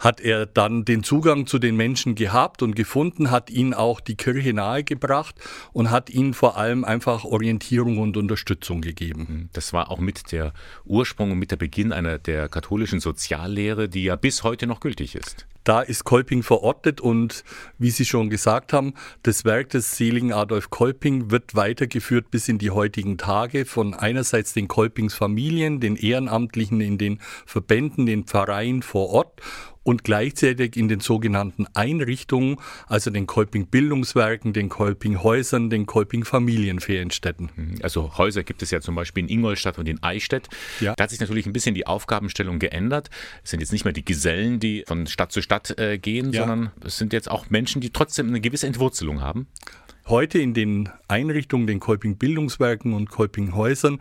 hat 0.00 0.20
er 0.20 0.46
dann 0.46 0.84
den 0.84 1.04
Zugang 1.04 1.46
zu 1.46 1.60
den 1.60 1.76
Menschen 1.76 2.16
gehabt 2.16 2.62
und 2.62 2.74
gefunden, 2.74 3.30
hat 3.30 3.50
ihnen 3.50 3.74
auch 3.74 4.00
die 4.00 4.16
Kirche 4.16 4.52
nahegebracht 4.52 5.36
und 5.72 5.90
hat 5.90 6.10
ihnen 6.10 6.34
vor 6.34 6.56
allem 6.56 6.84
einfach 6.84 7.24
Orientierung 7.24 7.98
und 7.98 8.16
Unterstützung 8.16 8.80
gegeben. 8.80 9.26
Mhm. 9.28 9.48
Das 9.52 9.72
war 9.72 9.90
auch 9.90 10.00
mit 10.00 10.32
der 10.32 10.52
Ursprung 10.84 11.32
und 11.32 11.38
mit 11.38 11.52
der 11.52 11.56
Beginn 11.56 11.92
einer 11.92 12.18
der 12.18 12.48
katholischen 12.48 12.98
Soziallehre, 12.98 13.88
die 13.88 14.04
ja 14.04 14.16
bis 14.16 14.42
heute 14.42 14.66
noch 14.66 14.80
gültig 14.80 15.14
ist. 15.14 15.46
Da 15.64 15.82
ist 15.82 16.04
Kolping 16.04 16.42
verortet 16.42 17.00
und 17.00 17.44
wie 17.78 17.90
Sie 17.90 18.04
schon 18.04 18.30
gesagt 18.30 18.72
haben, 18.72 18.94
das 19.22 19.44
Werk 19.44 19.70
des 19.70 19.96
seligen 19.96 20.32
Adolf 20.32 20.70
Kolping 20.70 21.30
wird 21.30 21.54
weitergeführt 21.54 22.30
bis 22.30 22.48
in 22.48 22.58
die 22.58 22.70
heutigen 22.70 23.18
Tage 23.18 23.66
von 23.66 23.94
einerseits 23.94 24.52
den 24.52 24.68
Kolpings 24.68 25.14
Familien, 25.14 25.80
den 25.80 25.96
Ehrenamtlichen 25.96 26.80
in 26.80 26.98
den 26.98 27.20
Verbänden, 27.46 28.06
den 28.06 28.24
Pfarreien 28.24 28.82
vor 28.82 29.10
Ort 29.10 29.40
und 29.82 30.04
gleichzeitig 30.04 30.76
in 30.76 30.88
den 30.88 31.00
sogenannten 31.00 31.66
Einrichtungen, 31.74 32.56
also 32.86 33.10
den 33.10 33.26
Kolping-Bildungswerken, 33.26 34.52
den 34.52 34.68
Kolping-Häusern, 34.68 35.70
den 35.70 35.86
Kolping-Familienferienstätten. 35.86 37.50
Mhm. 37.56 37.74
Also 37.82 38.16
Häuser 38.18 38.42
gibt 38.44 38.62
es 38.62 38.70
ja 38.70 38.80
zum 38.80 38.94
Beispiel 38.94 39.24
in 39.24 39.30
Ingolstadt 39.30 39.78
und 39.78 39.88
in 39.88 40.02
Eichstätt. 40.02 40.48
Ja. 40.80 40.94
Da 40.94 41.04
hat 41.04 41.10
sich 41.10 41.20
natürlich 41.20 41.46
ein 41.46 41.52
bisschen 41.52 41.74
die 41.74 41.86
Aufgabenstellung 41.86 42.58
geändert. 42.58 43.08
Es 43.42 43.50
sind 43.50 43.60
jetzt 43.60 43.72
nicht 43.72 43.84
mehr 43.84 43.92
die 43.92 44.04
Gesellen, 44.04 44.60
die 44.60 44.84
von 44.86 45.06
Stadt 45.06 45.32
zu 45.32 45.40
Stadt 45.40 45.49
äh, 45.78 45.98
gehen, 45.98 46.32
ja. 46.32 46.40
sondern 46.40 46.72
es 46.84 46.96
sind 46.96 47.12
jetzt 47.12 47.30
auch 47.30 47.50
Menschen, 47.50 47.80
die 47.80 47.90
trotzdem 47.90 48.28
eine 48.28 48.40
gewisse 48.40 48.66
Entwurzelung 48.66 49.20
haben. 49.20 49.46
Heute 50.06 50.38
in 50.38 50.54
den 50.54 50.88
Einrichtungen, 51.08 51.66
den 51.66 51.78
Kolping-Bildungswerken 51.78 52.94
und 52.94 53.10
Kolping-Häusern, 53.10 54.00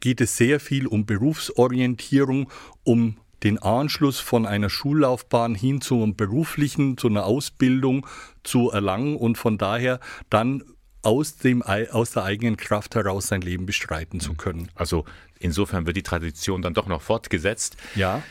geht 0.00 0.20
es 0.20 0.36
sehr 0.36 0.60
viel 0.60 0.86
um 0.86 1.04
Berufsorientierung, 1.06 2.50
um 2.84 3.16
den 3.42 3.58
Anschluss 3.58 4.20
von 4.20 4.46
einer 4.46 4.70
Schullaufbahn 4.70 5.54
hin 5.54 5.80
zu 5.80 6.02
einem 6.02 6.14
beruflichen, 6.14 6.96
zu 6.96 7.08
einer 7.08 7.24
Ausbildung 7.24 8.06
zu 8.42 8.70
erlangen 8.70 9.16
und 9.16 9.38
von 9.38 9.58
daher 9.58 10.00
dann 10.28 10.62
aus, 11.02 11.36
dem, 11.36 11.62
aus 11.62 12.12
der 12.12 12.24
eigenen 12.24 12.56
Kraft 12.56 12.94
heraus 12.94 13.28
sein 13.28 13.40
Leben 13.40 13.64
bestreiten 13.66 14.20
zu 14.20 14.34
können. 14.34 14.70
Also 14.74 15.04
insofern 15.38 15.86
wird 15.86 15.96
die 15.96 16.02
Tradition 16.02 16.60
dann 16.60 16.74
doch 16.74 16.86
noch 16.86 17.00
fortgesetzt. 17.00 17.76
Ja. 17.94 18.22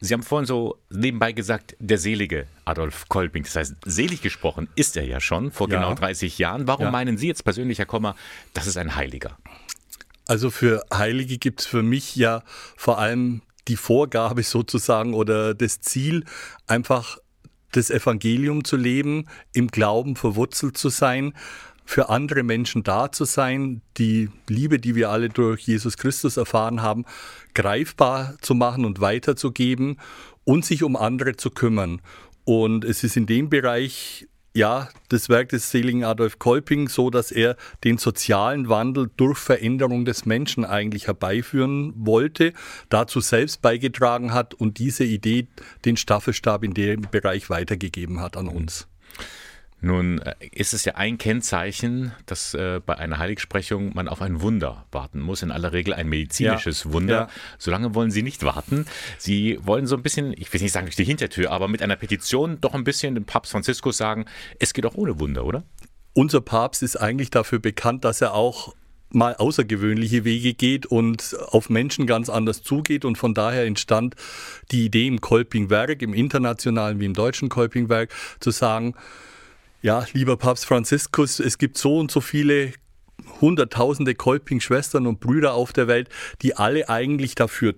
Sie 0.00 0.12
haben 0.12 0.22
vorhin 0.22 0.46
so 0.46 0.78
nebenbei 0.90 1.32
gesagt, 1.32 1.74
der 1.78 1.98
selige 1.98 2.46
Adolf 2.64 3.08
Kolping. 3.08 3.44
Das 3.44 3.56
heißt, 3.56 3.74
selig 3.84 4.20
gesprochen 4.20 4.68
ist 4.76 4.96
er 4.96 5.04
ja 5.04 5.20
schon 5.20 5.50
vor 5.50 5.70
ja. 5.70 5.76
genau 5.76 5.94
30 5.94 6.38
Jahren. 6.38 6.66
Warum 6.66 6.86
ja. 6.86 6.90
meinen 6.90 7.16
Sie 7.16 7.28
jetzt 7.28 7.44
persönlich, 7.44 7.78
Herr 7.78 7.86
Kommer, 7.86 8.14
das 8.52 8.66
ist 8.66 8.76
ein 8.76 8.94
Heiliger? 8.94 9.38
Also 10.26 10.50
für 10.50 10.84
Heilige 10.92 11.38
gibt 11.38 11.60
es 11.60 11.66
für 11.66 11.82
mich 11.82 12.16
ja 12.16 12.42
vor 12.76 12.98
allem 12.98 13.42
die 13.68 13.76
Vorgabe 13.76 14.42
sozusagen 14.42 15.14
oder 15.14 15.54
das 15.54 15.80
Ziel, 15.80 16.24
einfach 16.66 17.18
das 17.72 17.90
Evangelium 17.90 18.64
zu 18.64 18.76
leben, 18.76 19.26
im 19.52 19.68
Glauben 19.68 20.16
verwurzelt 20.16 20.76
zu 20.76 20.88
sein, 20.88 21.32
für 21.86 22.10
andere 22.10 22.42
Menschen 22.42 22.82
da 22.82 23.10
zu 23.10 23.24
sein, 23.24 23.80
die 23.96 24.28
Liebe, 24.48 24.78
die 24.78 24.94
wir 24.94 25.10
alle 25.10 25.28
durch 25.28 25.62
Jesus 25.62 25.96
Christus 25.96 26.36
erfahren 26.36 26.82
haben, 26.82 27.04
greifbar 27.54 28.36
zu 28.42 28.54
machen 28.54 28.84
und 28.84 29.00
weiterzugeben 29.00 29.98
und 30.44 30.64
sich 30.64 30.82
um 30.82 30.96
andere 30.96 31.36
zu 31.36 31.50
kümmern. 31.50 32.02
Und 32.44 32.84
es 32.84 33.02
ist 33.02 33.16
in 33.16 33.26
dem 33.26 33.48
Bereich 33.48 34.26
ja, 34.56 34.88
das 35.10 35.28
Werk 35.28 35.50
des 35.50 35.70
seligen 35.70 36.02
Adolf 36.02 36.38
Kolping 36.38 36.88
so, 36.88 37.10
dass 37.10 37.30
er 37.30 37.56
den 37.84 37.98
sozialen 37.98 38.70
Wandel 38.70 39.10
durch 39.18 39.38
Veränderung 39.38 40.06
des 40.06 40.24
Menschen 40.24 40.64
eigentlich 40.64 41.08
herbeiführen 41.08 41.92
wollte, 41.94 42.54
dazu 42.88 43.20
selbst 43.20 43.60
beigetragen 43.60 44.32
hat 44.32 44.54
und 44.54 44.78
diese 44.78 45.04
Idee 45.04 45.48
den 45.84 45.98
Staffelstab 45.98 46.64
in 46.64 46.72
dem 46.72 47.02
Bereich 47.02 47.50
weitergegeben 47.50 48.20
hat 48.20 48.38
an 48.38 48.48
uns. 48.48 48.88
Nun 49.80 50.20
äh, 50.20 50.34
ist 50.52 50.72
es 50.72 50.84
ja 50.84 50.94
ein 50.94 51.18
Kennzeichen, 51.18 52.12
dass 52.24 52.54
äh, 52.54 52.80
bei 52.84 52.96
einer 52.96 53.18
Heiligsprechung 53.18 53.94
man 53.94 54.08
auf 54.08 54.22
ein 54.22 54.40
Wunder 54.40 54.86
warten 54.90 55.20
muss. 55.20 55.42
In 55.42 55.50
aller 55.50 55.72
Regel 55.72 55.94
ein 55.94 56.08
medizinisches 56.08 56.84
ja, 56.84 56.92
Wunder. 56.92 57.14
Ja. 57.14 57.28
Solange 57.58 57.94
wollen 57.94 58.10
Sie 58.10 58.22
nicht 58.22 58.42
warten. 58.42 58.86
Sie 59.18 59.58
wollen 59.62 59.86
so 59.86 59.96
ein 59.96 60.02
bisschen, 60.02 60.32
ich 60.36 60.52
will 60.52 60.60
nicht 60.60 60.72
sagen 60.72 60.86
durch 60.86 60.96
die 60.96 61.04
Hintertür, 61.04 61.50
aber 61.50 61.68
mit 61.68 61.82
einer 61.82 61.96
Petition 61.96 62.60
doch 62.60 62.74
ein 62.74 62.84
bisschen 62.84 63.14
dem 63.14 63.24
Papst 63.24 63.52
Franziskus 63.52 63.96
sagen, 63.96 64.24
es 64.58 64.72
geht 64.72 64.86
auch 64.86 64.94
ohne 64.94 65.20
Wunder, 65.20 65.44
oder? 65.44 65.62
Unser 66.14 66.40
Papst 66.40 66.82
ist 66.82 66.96
eigentlich 66.96 67.30
dafür 67.30 67.58
bekannt, 67.58 68.04
dass 68.04 68.22
er 68.22 68.32
auch 68.32 68.74
mal 69.10 69.36
außergewöhnliche 69.36 70.24
Wege 70.24 70.54
geht 70.54 70.86
und 70.86 71.36
auf 71.48 71.70
Menschen 71.70 72.06
ganz 72.06 72.28
anders 72.28 72.62
zugeht. 72.62 73.04
Und 73.04 73.18
von 73.18 73.34
daher 73.34 73.64
entstand 73.64 74.14
die 74.70 74.86
Idee 74.86 75.06
im 75.06 75.20
Kolpingwerk, 75.20 76.02
im 76.02 76.14
internationalen 76.14 76.98
wie 76.98 77.04
im 77.04 77.14
deutschen 77.14 77.48
Kolpingwerk, 77.48 78.10
zu 78.40 78.50
sagen, 78.50 78.94
ja, 79.86 80.04
lieber 80.14 80.36
Papst 80.36 80.66
Franziskus, 80.66 81.38
es 81.38 81.58
gibt 81.58 81.78
so 81.78 81.98
und 81.98 82.10
so 82.10 82.20
viele 82.20 82.72
hunderttausende 83.40 84.16
Kolping-Schwestern 84.16 85.06
und 85.06 85.20
Brüder 85.20 85.54
auf 85.54 85.72
der 85.72 85.86
Welt, 85.86 86.08
die 86.42 86.56
alle 86.56 86.88
eigentlich 86.88 87.36
dafür 87.36 87.76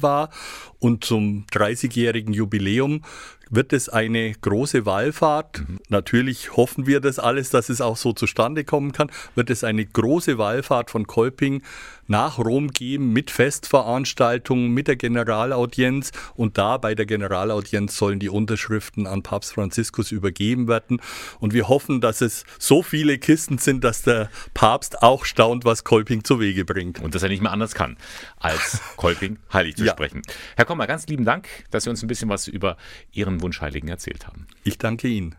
war 0.00 0.30
und 0.78 1.04
zum 1.04 1.44
30-jährigen 1.50 2.32
Jubiläum 2.32 3.02
wird 3.50 3.72
es 3.72 3.88
eine 3.88 4.32
große 4.32 4.86
Wallfahrt. 4.86 5.60
Mhm. 5.60 5.78
Natürlich 5.88 6.56
hoffen 6.56 6.86
wir 6.86 7.00
das 7.00 7.18
alles, 7.18 7.50
dass 7.50 7.68
es 7.68 7.80
auch 7.80 7.96
so 7.96 8.12
zustande 8.12 8.64
kommen 8.64 8.92
kann. 8.92 9.10
Wird 9.34 9.50
es 9.50 9.64
eine 9.64 9.84
große 9.84 10.38
Wallfahrt 10.38 10.90
von 10.90 11.06
Kolping 11.06 11.62
nach 12.08 12.38
Rom 12.38 12.68
geben 12.68 13.12
mit 13.12 13.30
Festveranstaltungen, 13.30 14.72
mit 14.72 14.88
der 14.88 14.96
Generalaudienz. 14.96 16.12
Und 16.34 16.58
da 16.58 16.76
bei 16.76 16.94
der 16.94 17.06
Generalaudienz 17.06 17.96
sollen 17.96 18.18
die 18.18 18.28
Unterschriften 18.28 19.06
an 19.06 19.22
Papst 19.22 19.54
Franziskus 19.54 20.12
übergeben 20.12 20.68
werden. 20.68 21.00
Und 21.40 21.52
wir 21.52 21.68
hoffen, 21.68 22.00
dass 22.00 22.20
es 22.20 22.44
so 22.58 22.82
viele 22.82 23.18
Kisten 23.18 23.58
sind, 23.58 23.84
dass 23.84 24.02
der 24.02 24.28
Papst 24.54 24.75
auch 25.02 25.24
staunt, 25.24 25.64
was 25.64 25.84
Kolping 25.84 26.24
zu 26.24 26.40
Wege 26.40 26.64
bringt. 26.64 27.00
Und 27.00 27.14
dass 27.14 27.22
er 27.22 27.28
nicht 27.28 27.42
mehr 27.42 27.52
anders 27.52 27.74
kann, 27.74 27.96
als 28.38 28.80
Kolping 28.96 29.38
heilig 29.52 29.76
zu 29.76 29.84
ja. 29.84 29.92
sprechen. 29.92 30.22
Herr 30.56 30.64
Kommer, 30.64 30.86
ganz 30.86 31.06
lieben 31.06 31.24
Dank, 31.24 31.48
dass 31.70 31.84
Sie 31.84 31.90
uns 31.90 32.02
ein 32.02 32.08
bisschen 32.08 32.28
was 32.28 32.48
über 32.48 32.76
Ihren 33.12 33.26
Ihren 33.26 33.42
Wunschheiligen 33.42 33.88
erzählt 33.88 34.26
haben. 34.26 34.46
Ich 34.64 34.78
danke 34.78 35.08
Ihnen. 35.08 35.34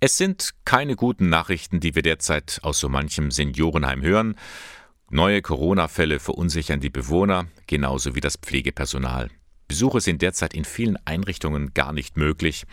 Es 0.00 0.16
sind 0.16 0.54
keine 0.64 0.96
guten 0.96 1.28
Nachrichten, 1.28 1.80
die 1.80 1.94
wir 1.94 2.02
derzeit 2.02 2.60
aus 2.62 2.80
so 2.80 2.88
manchem 2.88 3.30
Seniorenheim 3.30 4.02
hören. 4.02 4.36
Neue 5.10 5.40
Corona-Fälle 5.40 6.18
verunsichern 6.18 6.80
die 6.80 6.90
Bewohner, 6.90 7.46
genauso 7.66 8.14
wie 8.14 8.20
das 8.20 8.36
Pflegepersonal. 8.36 9.30
Besuche 9.68 10.00
sind 10.00 10.22
derzeit 10.22 10.54
in 10.54 10.64
vielen 10.64 10.98
Einrichtungen 11.06 11.72
gar 11.74 11.92
nicht 11.92 12.16
möglich. 12.16 12.64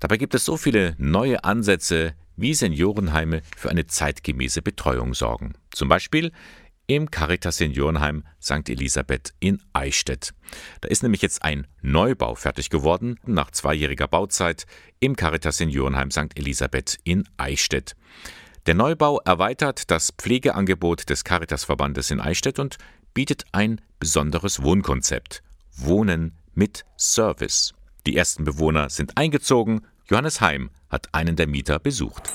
Dabei 0.00 0.16
gibt 0.16 0.34
es 0.34 0.44
so 0.44 0.56
viele 0.56 0.94
neue 0.98 1.44
Ansätze, 1.44 2.14
wie 2.38 2.54
Seniorenheime 2.54 3.42
für 3.56 3.68
eine 3.68 3.86
zeitgemäße 3.86 4.62
Betreuung 4.62 5.12
sorgen. 5.12 5.52
Zum 5.70 5.88
Beispiel 5.88 6.32
im 6.86 7.10
Caritas 7.10 7.58
Seniorenheim 7.58 8.24
St. 8.42 8.70
Elisabeth 8.70 9.34
in 9.40 9.60
Eichstätt. 9.74 10.32
Da 10.80 10.88
ist 10.88 11.02
nämlich 11.02 11.20
jetzt 11.20 11.42
ein 11.42 11.66
Neubau 11.82 12.34
fertig 12.34 12.70
geworden 12.70 13.20
nach 13.26 13.50
zweijähriger 13.50 14.08
Bauzeit 14.08 14.66
im 14.98 15.14
Caritas 15.14 15.58
Seniorenheim 15.58 16.10
St. 16.10 16.36
Elisabeth 16.36 16.98
in 17.04 17.28
Eichstätt. 17.36 17.94
Der 18.66 18.74
Neubau 18.74 19.20
erweitert 19.20 19.90
das 19.90 20.12
Pflegeangebot 20.16 21.10
des 21.10 21.24
Caritasverbandes 21.24 22.10
in 22.10 22.20
Eichstätt 22.20 22.58
und 22.58 22.78
bietet 23.12 23.44
ein 23.52 23.80
besonderes 23.98 24.62
Wohnkonzept. 24.62 25.42
Wohnen 25.76 26.38
mit 26.54 26.84
Service. 26.98 27.74
Die 28.06 28.16
ersten 28.16 28.44
Bewohner 28.44 28.88
sind 28.88 29.16
eingezogen. 29.18 29.86
Johannes 30.08 30.40
Heim 30.40 30.70
hat 30.90 31.08
einen 31.12 31.36
der 31.36 31.46
Mieter 31.46 31.78
besucht. 31.78 32.30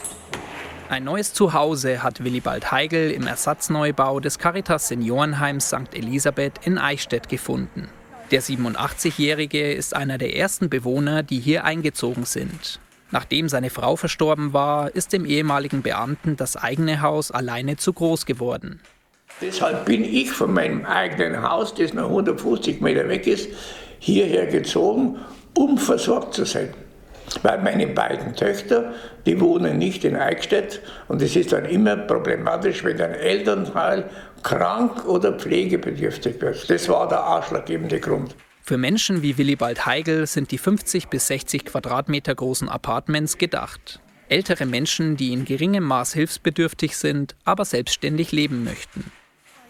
Ein 0.90 1.06
neues 1.06 1.34
Zuhause 1.34 2.04
hat 2.04 2.24
Willibald 2.24 2.72
Heigl 2.72 3.10
im 3.12 3.26
Ersatzneubau 3.26 4.20
des 4.20 4.38
Caritas 4.38 4.90
Seniorenheims 4.90 5.70
St. 5.70 5.94
Elisabeth 5.94 6.54
in 6.66 6.78
Eichstätt 6.78 7.30
gefunden. 7.30 7.90
Der 8.32 8.42
87-Jährige 8.42 9.74
ist 9.74 9.96
einer 9.96 10.18
der 10.18 10.36
ersten 10.36 10.70
Bewohner, 10.70 11.24
die 11.24 11.40
hier 11.40 11.64
eingezogen 11.64 12.26
sind. 12.26 12.80
Nachdem 13.12 13.48
seine 13.48 13.70
Frau 13.70 13.96
verstorben 13.96 14.54
war, 14.54 14.96
ist 14.96 15.14
dem 15.14 15.26
ehemaligen 15.26 15.84
Beamten 15.84 16.36
das 16.36 16.58
eigene 16.58 17.02
Haus 17.02 17.32
alleine 17.32 17.78
zu 17.78 17.94
groß 17.94 18.26
geworden. 18.26 18.80
Deshalb 19.42 19.86
bin 19.86 20.04
ich 20.04 20.32
von 20.32 20.54
meinem 20.54 20.86
eigenen 20.86 21.42
Haus, 21.42 21.74
das 21.76 21.94
noch 21.94 22.10
150 22.10 22.82
Meter 22.82 23.08
weg 23.08 23.28
ist, 23.28 23.50
hierher 24.00 24.48
gezogen, 24.48 25.20
um 25.54 25.78
versorgt 25.78 26.34
zu 26.34 26.46
sein. 26.46 26.74
Weil 27.42 27.62
meine 27.62 27.88
beiden 27.88 28.36
Töchter, 28.36 28.94
die 29.26 29.40
wohnen 29.40 29.78
nicht 29.78 30.06
in 30.06 30.16
Eichstätt 30.16 30.82
und 31.08 31.22
es 31.22 31.36
ist 31.36 31.52
dann 31.52 31.66
immer 31.66 31.96
problematisch, 31.96 32.84
wenn 32.84 33.02
ein 33.02 33.14
Elternteil 33.14 34.10
krank 34.44 35.06
oder 35.06 35.34
pflegebedürftig 35.34 36.42
wird. 36.42 36.70
Das 36.70 36.90
war 36.90 37.08
der 37.08 37.28
ausschlaggebende 37.28 38.00
Grund. 38.00 38.36
Für 38.62 38.78
Menschen 38.78 39.22
wie 39.22 39.38
Willibald 39.38 39.86
Heigl 39.86 40.26
sind 40.26 40.52
die 40.52 40.58
50 40.58 41.10
bis 41.10 41.28
60 41.28 41.66
Quadratmeter 41.66 42.34
großen 42.34 42.70
Apartments 42.70 43.38
gedacht. 43.38 44.00
Ältere 44.30 44.66
Menschen, 44.66 45.18
die 45.18 45.34
in 45.34 45.44
geringem 45.46 45.84
Maß 45.84 46.14
hilfsbedürftig 46.14 46.96
sind, 46.96 47.36
aber 47.44 47.66
selbstständig 47.66 48.32
leben 48.32 48.64
möchten. 48.64 49.12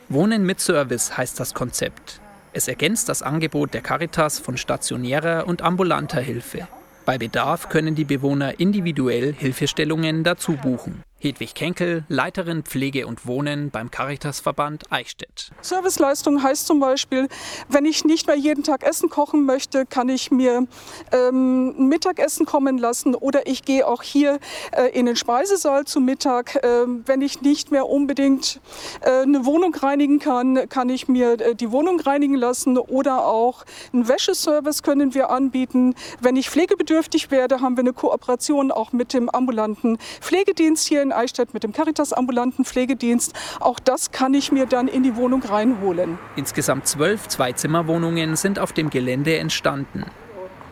Wohnen 0.10 0.46
mit 0.46 0.60
Service 0.60 1.18
heißt 1.18 1.40
das 1.40 1.54
Konzept. 1.54 2.22
Es 2.54 2.68
ergänzt 2.68 3.10
das 3.10 3.24
Angebot 3.24 3.74
der 3.74 3.82
Caritas 3.82 4.38
von 4.38 4.58
stationärer 4.58 5.48
und 5.48 5.64
ambulanter 5.64 6.22
Hilfe. 6.22 6.68
Bei 7.06 7.18
Bedarf 7.18 7.68
können 7.68 7.96
die 7.96 8.06
Bewohner 8.06 8.60
individuell 8.62 9.34
Hilfestellungen 9.34 10.24
dazu 10.24 10.54
buchen. 10.54 11.04
Hedwig 11.24 11.56
Kenkel, 11.56 12.04
Leiterin 12.10 12.64
Pflege 12.64 13.08
und 13.08 13.26
Wohnen 13.26 13.72
beim 13.72 13.90
Caritasverband 13.90 14.92
Eichstätt. 14.92 15.52
Serviceleistung 15.62 16.44
heißt 16.44 16.68
zum 16.68 16.82
Beispiel, 16.82 17.30
wenn 17.70 17.86
ich 17.86 18.04
nicht 18.04 18.28
mehr 18.28 18.36
jeden 18.36 18.66
Tag 18.66 18.84
Essen 18.84 19.10
kochen 19.10 19.46
möchte, 19.46 19.86
kann 19.86 20.10
ich 20.10 20.32
mir 20.32 20.68
ähm, 21.14 21.76
ein 21.80 21.88
Mittagessen 21.88 22.46
kommen 22.46 22.78
lassen 22.78 23.16
oder 23.16 23.48
ich 23.48 23.64
gehe 23.64 23.88
auch 23.88 24.04
hier 24.04 24.38
äh, 24.74 24.90
in 24.90 25.06
den 25.06 25.16
Speisesaal 25.16 25.86
zum 25.86 26.04
Mittag. 26.04 26.56
Äh, 26.56 26.88
wenn 27.06 27.22
ich 27.22 27.40
nicht 27.40 27.72
mehr 27.72 27.88
unbedingt 27.88 28.60
äh, 29.00 29.22
eine 29.22 29.46
Wohnung 29.46 29.74
reinigen 29.76 30.20
kann, 30.20 30.68
kann 30.68 30.90
ich 30.90 31.08
mir 31.08 31.40
äh, 31.40 31.56
die 31.56 31.72
Wohnung 31.72 32.02
reinigen 32.02 32.36
lassen 32.36 32.78
oder 32.78 33.26
auch 33.26 33.64
einen 33.94 34.10
Wäscheservice 34.10 34.84
können 34.84 35.14
wir 35.14 35.30
anbieten. 35.30 35.96
Wenn 36.20 36.36
ich 36.36 36.50
pflegebedürftig 36.50 37.32
werde, 37.32 37.62
haben 37.62 37.78
wir 37.78 37.84
eine 37.84 37.94
Kooperation 37.94 38.74
auch 38.74 38.92
mit 38.92 39.14
dem 39.14 39.30
ambulanten 39.30 39.98
Pflegedienst 40.20 40.86
hier 40.86 41.02
in 41.02 41.13
Eichstätt 41.16 41.54
mit 41.54 41.64
dem 41.64 41.72
Caritas 41.72 42.14
ambulanten 42.14 42.66
Pflegedienst. 42.66 43.34
Auch 43.60 43.80
das 43.80 44.12
kann 44.12 44.34
ich 44.34 44.52
mir 44.52 44.66
dann 44.66 44.88
in 44.88 45.04
die 45.04 45.16
Wohnung 45.16 45.44
reinholen. 45.44 46.18
Insgesamt 46.36 46.88
zwölf 46.88 47.28
Zweizimmerwohnungen 47.28 48.36
sind 48.36 48.60
auf 48.60 48.74
dem 48.74 48.90
Gelände 48.90 49.38
entstanden. 49.38 50.06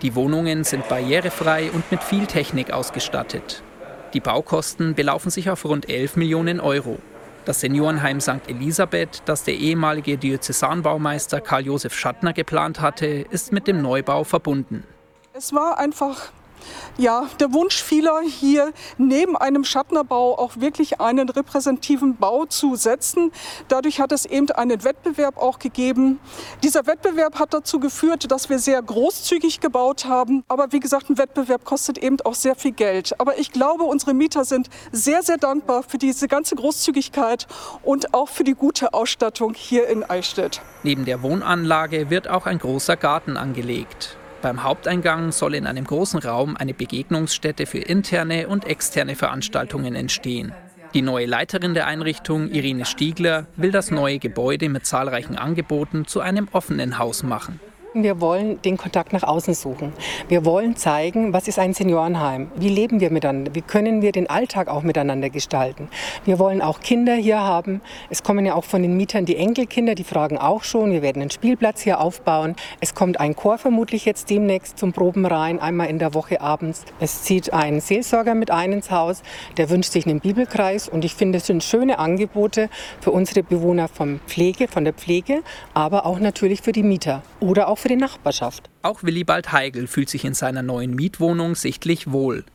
Die 0.01 0.15
Wohnungen 0.15 0.63
sind 0.63 0.87
barrierefrei 0.89 1.69
und 1.71 1.91
mit 1.91 2.03
viel 2.03 2.25
Technik 2.25 2.71
ausgestattet. 2.71 3.63
Die 4.13 4.19
Baukosten 4.19 4.95
belaufen 4.95 5.29
sich 5.29 5.49
auf 5.49 5.63
rund 5.63 5.87
11 5.87 6.15
Millionen 6.15 6.59
Euro. 6.59 6.97
Das 7.45 7.61
Seniorenheim 7.61 8.19
St. 8.19 8.47
Elisabeth, 8.47 9.23
das 9.25 9.43
der 9.43 9.55
ehemalige 9.55 10.17
Diözesanbaumeister 10.17 11.41
Karl-Josef 11.41 11.93
Schattner 11.93 12.33
geplant 12.33 12.81
hatte, 12.81 13.07
ist 13.07 13.51
mit 13.51 13.67
dem 13.67 13.81
Neubau 13.81 14.23
verbunden. 14.23 14.83
Es 15.33 15.53
war 15.53 15.79
einfach 15.79 16.31
ja, 16.97 17.27
der 17.39 17.53
Wunsch 17.53 17.81
vieler, 17.81 18.21
hier 18.21 18.71
neben 18.97 19.37
einem 19.37 19.63
Schattnerbau 19.63 20.37
auch 20.37 20.57
wirklich 20.57 21.01
einen 21.01 21.29
repräsentativen 21.29 22.17
Bau 22.17 22.45
zu 22.45 22.75
setzen. 22.75 23.31
Dadurch 23.67 23.99
hat 23.99 24.11
es 24.11 24.25
eben 24.25 24.49
einen 24.51 24.83
Wettbewerb 24.83 25.37
auch 25.37 25.59
gegeben. 25.59 26.19
Dieser 26.63 26.87
Wettbewerb 26.87 27.39
hat 27.39 27.53
dazu 27.53 27.79
geführt, 27.79 28.31
dass 28.31 28.49
wir 28.49 28.59
sehr 28.59 28.81
großzügig 28.81 29.59
gebaut 29.59 30.05
haben. 30.05 30.43
Aber 30.47 30.71
wie 30.71 30.79
gesagt, 30.79 31.09
ein 31.09 31.17
Wettbewerb 31.17 31.65
kostet 31.65 31.97
eben 31.97 32.17
auch 32.21 32.35
sehr 32.35 32.55
viel 32.55 32.71
Geld. 32.71 33.19
Aber 33.19 33.37
ich 33.37 33.51
glaube, 33.51 33.83
unsere 33.83 34.13
Mieter 34.13 34.45
sind 34.45 34.69
sehr, 34.91 35.23
sehr 35.23 35.37
dankbar 35.37 35.83
für 35.83 35.97
diese 35.97 36.27
ganze 36.27 36.55
Großzügigkeit 36.55 37.47
und 37.83 38.13
auch 38.13 38.29
für 38.29 38.43
die 38.43 38.53
gute 38.53 38.93
Ausstattung 38.93 39.53
hier 39.53 39.87
in 39.87 40.03
Eichstätt. 40.03 40.61
Neben 40.83 41.05
der 41.05 41.21
Wohnanlage 41.21 42.09
wird 42.09 42.27
auch 42.27 42.45
ein 42.45 42.59
großer 42.59 42.97
Garten 42.97 43.37
angelegt. 43.37 44.17
Beim 44.41 44.63
Haupteingang 44.63 45.31
soll 45.31 45.53
in 45.53 45.67
einem 45.67 45.85
großen 45.85 46.19
Raum 46.19 46.57
eine 46.57 46.73
Begegnungsstätte 46.73 47.67
für 47.67 47.77
interne 47.77 48.47
und 48.47 48.65
externe 48.65 49.15
Veranstaltungen 49.15 49.93
entstehen. 49.93 50.53
Die 50.93 51.03
neue 51.03 51.25
Leiterin 51.25 51.73
der 51.73 51.87
Einrichtung, 51.87 52.49
Irene 52.49 52.85
Stiegler, 52.85 53.45
will 53.55 53.71
das 53.71 53.91
neue 53.91 54.19
Gebäude 54.19 54.67
mit 54.67 54.85
zahlreichen 54.85 55.37
Angeboten 55.37 56.05
zu 56.05 56.19
einem 56.21 56.47
offenen 56.51 56.97
Haus 56.97 57.23
machen. 57.23 57.59
Wir 57.93 58.21
wollen 58.21 58.61
den 58.61 58.77
Kontakt 58.77 59.11
nach 59.11 59.23
außen 59.23 59.53
suchen. 59.53 59.91
Wir 60.29 60.45
wollen 60.45 60.77
zeigen, 60.77 61.33
was 61.33 61.49
ist 61.49 61.59
ein 61.59 61.73
Seniorenheim? 61.73 62.49
Wie 62.55 62.69
leben 62.69 63.01
wir 63.01 63.11
miteinander? 63.11 63.53
Wie 63.53 63.61
können 63.61 64.01
wir 64.01 64.13
den 64.13 64.29
Alltag 64.29 64.69
auch 64.69 64.81
miteinander 64.81 65.29
gestalten? 65.29 65.89
Wir 66.23 66.39
wollen 66.39 66.61
auch 66.61 66.79
Kinder 66.79 67.15
hier 67.15 67.41
haben. 67.41 67.81
Es 68.09 68.23
kommen 68.23 68.45
ja 68.45 68.55
auch 68.55 68.63
von 68.63 68.81
den 68.81 68.95
Mietern 68.95 69.25
die 69.25 69.35
Enkelkinder, 69.35 69.93
die 69.93 70.05
fragen 70.05 70.37
auch 70.37 70.63
schon. 70.63 70.93
Wir 70.93 71.01
werden 71.01 71.21
einen 71.21 71.31
Spielplatz 71.31 71.81
hier 71.81 71.99
aufbauen. 71.99 72.55
Es 72.79 72.95
kommt 72.95 73.19
ein 73.19 73.35
Chor 73.35 73.57
vermutlich 73.57 74.05
jetzt 74.05 74.29
demnächst 74.29 74.79
zum 74.79 74.93
Proben 74.93 75.25
rein, 75.25 75.59
einmal 75.59 75.89
in 75.89 75.99
der 75.99 76.13
Woche 76.13 76.39
abends. 76.39 76.85
Es 77.01 77.23
zieht 77.23 77.51
ein 77.51 77.81
Seelsorger 77.81 78.35
mit 78.35 78.51
ein 78.51 78.71
ins 78.71 78.89
Haus, 78.89 79.21
der 79.57 79.69
wünscht 79.69 79.91
sich 79.91 80.07
einen 80.07 80.21
Bibelkreis. 80.21 80.87
Und 80.87 81.03
ich 81.03 81.13
finde, 81.13 81.39
es 81.39 81.47
sind 81.47 81.61
schöne 81.61 81.99
Angebote 81.99 82.69
für 83.01 83.11
unsere 83.11 83.43
Bewohner 83.43 83.89
vom 83.89 84.21
Pflege, 84.27 84.69
von 84.69 84.85
der 84.85 84.93
Pflege, 84.93 85.41
aber 85.73 86.05
auch 86.05 86.19
natürlich 86.19 86.61
für 86.61 86.71
die 86.71 86.83
Mieter 86.83 87.21
oder 87.41 87.67
auch 87.67 87.80
für 87.81 87.89
die 87.89 87.95
Nachbarschaft. 87.95 88.69
Auch 88.83 89.03
Willibald 89.03 89.51
Heigl 89.51 89.87
fühlt 89.87 90.09
sich 90.09 90.23
in 90.23 90.33
seiner 90.33 90.61
neuen 90.61 90.95
Mietwohnung 90.95 91.55
sichtlich 91.55 92.11
wohl. 92.11 92.45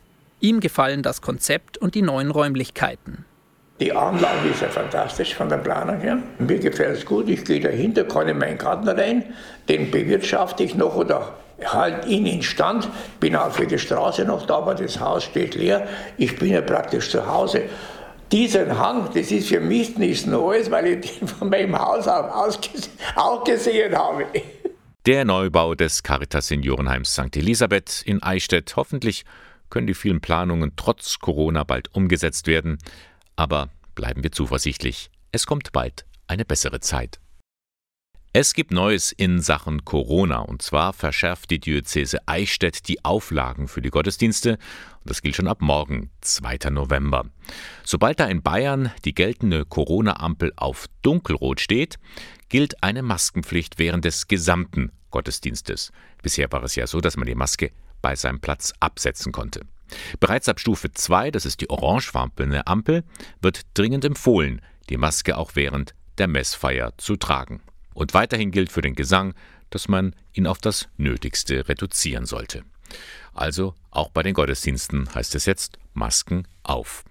Ihm 0.41 0.61
gefallen 0.61 1.03
das 1.03 1.21
Konzept 1.21 1.79
und 1.79 1.95
die 1.95 2.03
neuen 2.03 2.31
Räumlichkeiten. 2.31 3.25
Die 3.81 3.93
Anlage 3.93 4.49
ist 4.49 4.63
ja 4.63 4.69
fantastisch 4.69 5.35
von 5.35 5.51
der 5.51 5.59
Planung 5.59 6.01
her. 6.01 6.19
Mir 6.39 6.59
gefällt 6.59 6.99
es 6.99 7.05
gut. 7.05 7.29
Ich 7.29 7.45
gehe 7.45 7.61
dahinter, 7.61 8.05
kann 8.05 8.29
in 8.29 8.39
meinen 8.39 8.57
Garten 8.57 8.89
rein, 8.89 9.25
den 9.69 9.91
bewirtschafte 9.91 10.63
ich 10.65 10.75
noch 10.75 10.95
oder 10.95 11.35
halt 11.63 12.07
ihn 12.07 12.25
in 12.25 12.43
Stand. 12.43 12.89
Bin 13.21 13.37
auch 13.37 13.51
für 13.51 13.67
die 13.67 13.79
Straße 13.79 14.25
noch 14.25 14.47
da, 14.47 14.59
aber 14.59 14.75
das 14.75 14.99
Haus 15.01 15.25
steht 15.25 15.55
leer. 15.55 15.87
Ich 16.17 16.39
bin 16.39 16.53
ja 16.53 16.63
praktisch 16.63 17.11
zu 17.11 17.27
Hause. 17.27 17.63
Diesen 18.33 18.79
Hang, 18.79 19.11
das 19.15 19.31
ist 19.31 19.49
für 19.49 19.61
mich 19.61 19.99
nichts 19.99 20.27
Neues, 20.27 20.71
weil 20.71 20.87
ich 20.87 21.19
den 21.19 21.29
von 21.29 21.51
meinem 21.51 21.79
Haus 21.79 22.09
auch 22.09 23.45
gesehen 23.45 23.97
habe. 23.97 24.25
Der 25.07 25.25
Neubau 25.25 25.77
des 25.77 26.03
Caritas 26.03 26.49
Seniorenheims 26.49 27.13
St. 27.13 27.37
Elisabeth 27.37 28.03
in 28.05 28.25
Eichstätt. 28.25 28.75
Hoffentlich 28.75 29.25
können 29.71 29.87
die 29.87 29.95
vielen 29.95 30.21
Planungen 30.21 30.73
trotz 30.75 31.21
Corona 31.21 31.63
bald 31.63 31.95
umgesetzt 31.95 32.49
werden. 32.49 32.79
Aber 33.37 33.71
bleiben 33.95 34.25
wir 34.25 34.33
zuversichtlich. 34.33 35.13
Es 35.31 35.47
kommt 35.47 35.71
bald 35.71 36.07
eine 36.27 36.45
bessere 36.45 36.81
Zeit. 36.81 37.21
Es 38.39 38.53
gibt 38.53 38.71
Neues 38.71 39.13
in 39.13 39.41
Sachen 39.41 39.87
Corona 39.87 40.41
und 40.41 40.61
zwar 40.61 40.93
verschärft 40.93 41.51
die 41.51 41.59
Diözese 41.59 42.19
Eichstätt 42.29 42.87
die 42.87 43.03
Auflagen 43.03 43.67
für 43.67 43.81
die 43.81 43.89
Gottesdienste 43.89 44.59
und 45.01 45.09
das 45.09 45.23
gilt 45.23 45.37
schon 45.37 45.49
ab 45.49 45.63
morgen, 45.63 46.11
2. 46.21 46.69
November. 46.69 47.25
Sobald 47.83 48.21
da 48.21 48.27
in 48.27 48.43
Bayern 48.43 48.93
die 49.07 49.15
geltende 49.15 49.65
Corona-Ampel 49.65 50.53
auf 50.57 50.85
dunkelrot 51.01 51.63
steht, 51.63 51.97
gilt 52.51 52.83
eine 52.83 53.03
Maskenpflicht 53.03 53.79
während 53.79 54.05
des 54.05 54.29
gesamten 54.29 54.93
Gottesdienstes. 55.11 55.91
Bisher 56.23 56.53
war 56.53 56.63
es 56.63 56.75
ja 56.75 56.87
so, 56.87 57.01
dass 57.01 57.17
man 57.17 57.27
die 57.27 57.35
Maske 57.35 57.73
bei 58.03 58.17
seinem 58.17 58.41
Platz 58.41 58.75
absetzen 58.81 59.33
konnte. 59.33 59.63
Bereits 60.21 60.51
ab 60.51 60.61
Stufe 60.61 60.93
2, 60.93 61.31
das 61.31 61.47
ist 61.47 61.63
die 61.63 61.71
orangefarbene 61.71 62.67
Ampel, 62.67 63.03
wird 63.41 63.63
dringend 63.73 64.05
empfohlen, 64.05 64.61
die 64.91 64.99
Maske 64.99 65.39
auch 65.39 65.53
während 65.55 65.95
der 66.19 66.29
Messfeier 66.29 66.93
zu 66.99 67.17
tragen. 67.17 67.63
Und 67.97 68.13
weiterhin 68.13 68.51
gilt 68.51 68.71
für 68.71 68.83
den 68.83 68.95
Gesang, 68.95 69.33
dass 69.71 69.89
man 69.89 70.15
ihn 70.35 70.47
auf 70.47 70.59
das 70.59 70.87
Nötigste 70.99 71.67
reduzieren 71.67 72.27
sollte. 72.27 72.63
Also 73.33 73.75
auch 73.91 74.11
bei 74.11 74.23
den 74.23 74.35
Gottesdiensten 74.35 75.15
heißt 75.15 75.35
es 75.35 75.47
jetzt 75.47 75.79
Masken 75.95 76.47
auf. 76.63 77.05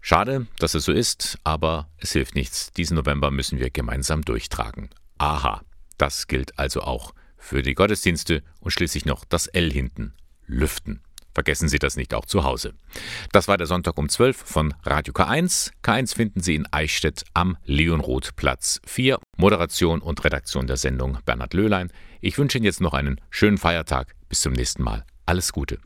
Schade, 0.00 0.46
dass 0.58 0.72
es 0.72 0.86
so 0.86 0.92
ist, 0.92 1.38
aber 1.44 1.90
es 1.98 2.12
hilft 2.12 2.34
nichts. 2.34 2.72
Diesen 2.72 2.96
November 2.96 3.30
müssen 3.30 3.58
wir 3.58 3.68
gemeinsam 3.68 4.22
durchtragen. 4.22 4.88
Aha, 5.18 5.60
das 5.98 6.26
gilt 6.28 6.58
also 6.58 6.80
auch 6.80 7.12
für 7.36 7.62
die 7.62 7.74
Gottesdienste 7.74 8.42
und 8.60 8.70
schließlich 8.70 9.04
noch 9.04 9.26
das 9.26 9.48
L 9.48 9.70
hinten. 9.70 10.14
Lüften. 10.46 11.02
Vergessen 11.36 11.68
Sie 11.68 11.78
das 11.78 11.96
nicht 11.96 12.14
auch 12.14 12.24
zu 12.24 12.44
Hause. 12.44 12.72
Das 13.30 13.46
war 13.46 13.58
der 13.58 13.66
Sonntag 13.66 13.98
um 13.98 14.08
12 14.08 14.38
von 14.38 14.72
Radio 14.84 15.12
K1. 15.12 15.70
K1 15.84 16.14
finden 16.14 16.40
Sie 16.40 16.54
in 16.54 16.66
Eichstätt 16.72 17.24
am 17.34 17.58
Leonroth-Platz 17.66 18.80
4. 18.86 19.18
Moderation 19.36 20.00
und 20.00 20.24
Redaktion 20.24 20.66
der 20.66 20.78
Sendung 20.78 21.18
Bernhard 21.26 21.52
Löhlein. 21.52 21.92
Ich 22.22 22.38
wünsche 22.38 22.56
Ihnen 22.56 22.64
jetzt 22.64 22.80
noch 22.80 22.94
einen 22.94 23.20
schönen 23.28 23.58
Feiertag. 23.58 24.14
Bis 24.30 24.40
zum 24.40 24.54
nächsten 24.54 24.82
Mal. 24.82 25.04
Alles 25.26 25.52
Gute. 25.52 25.78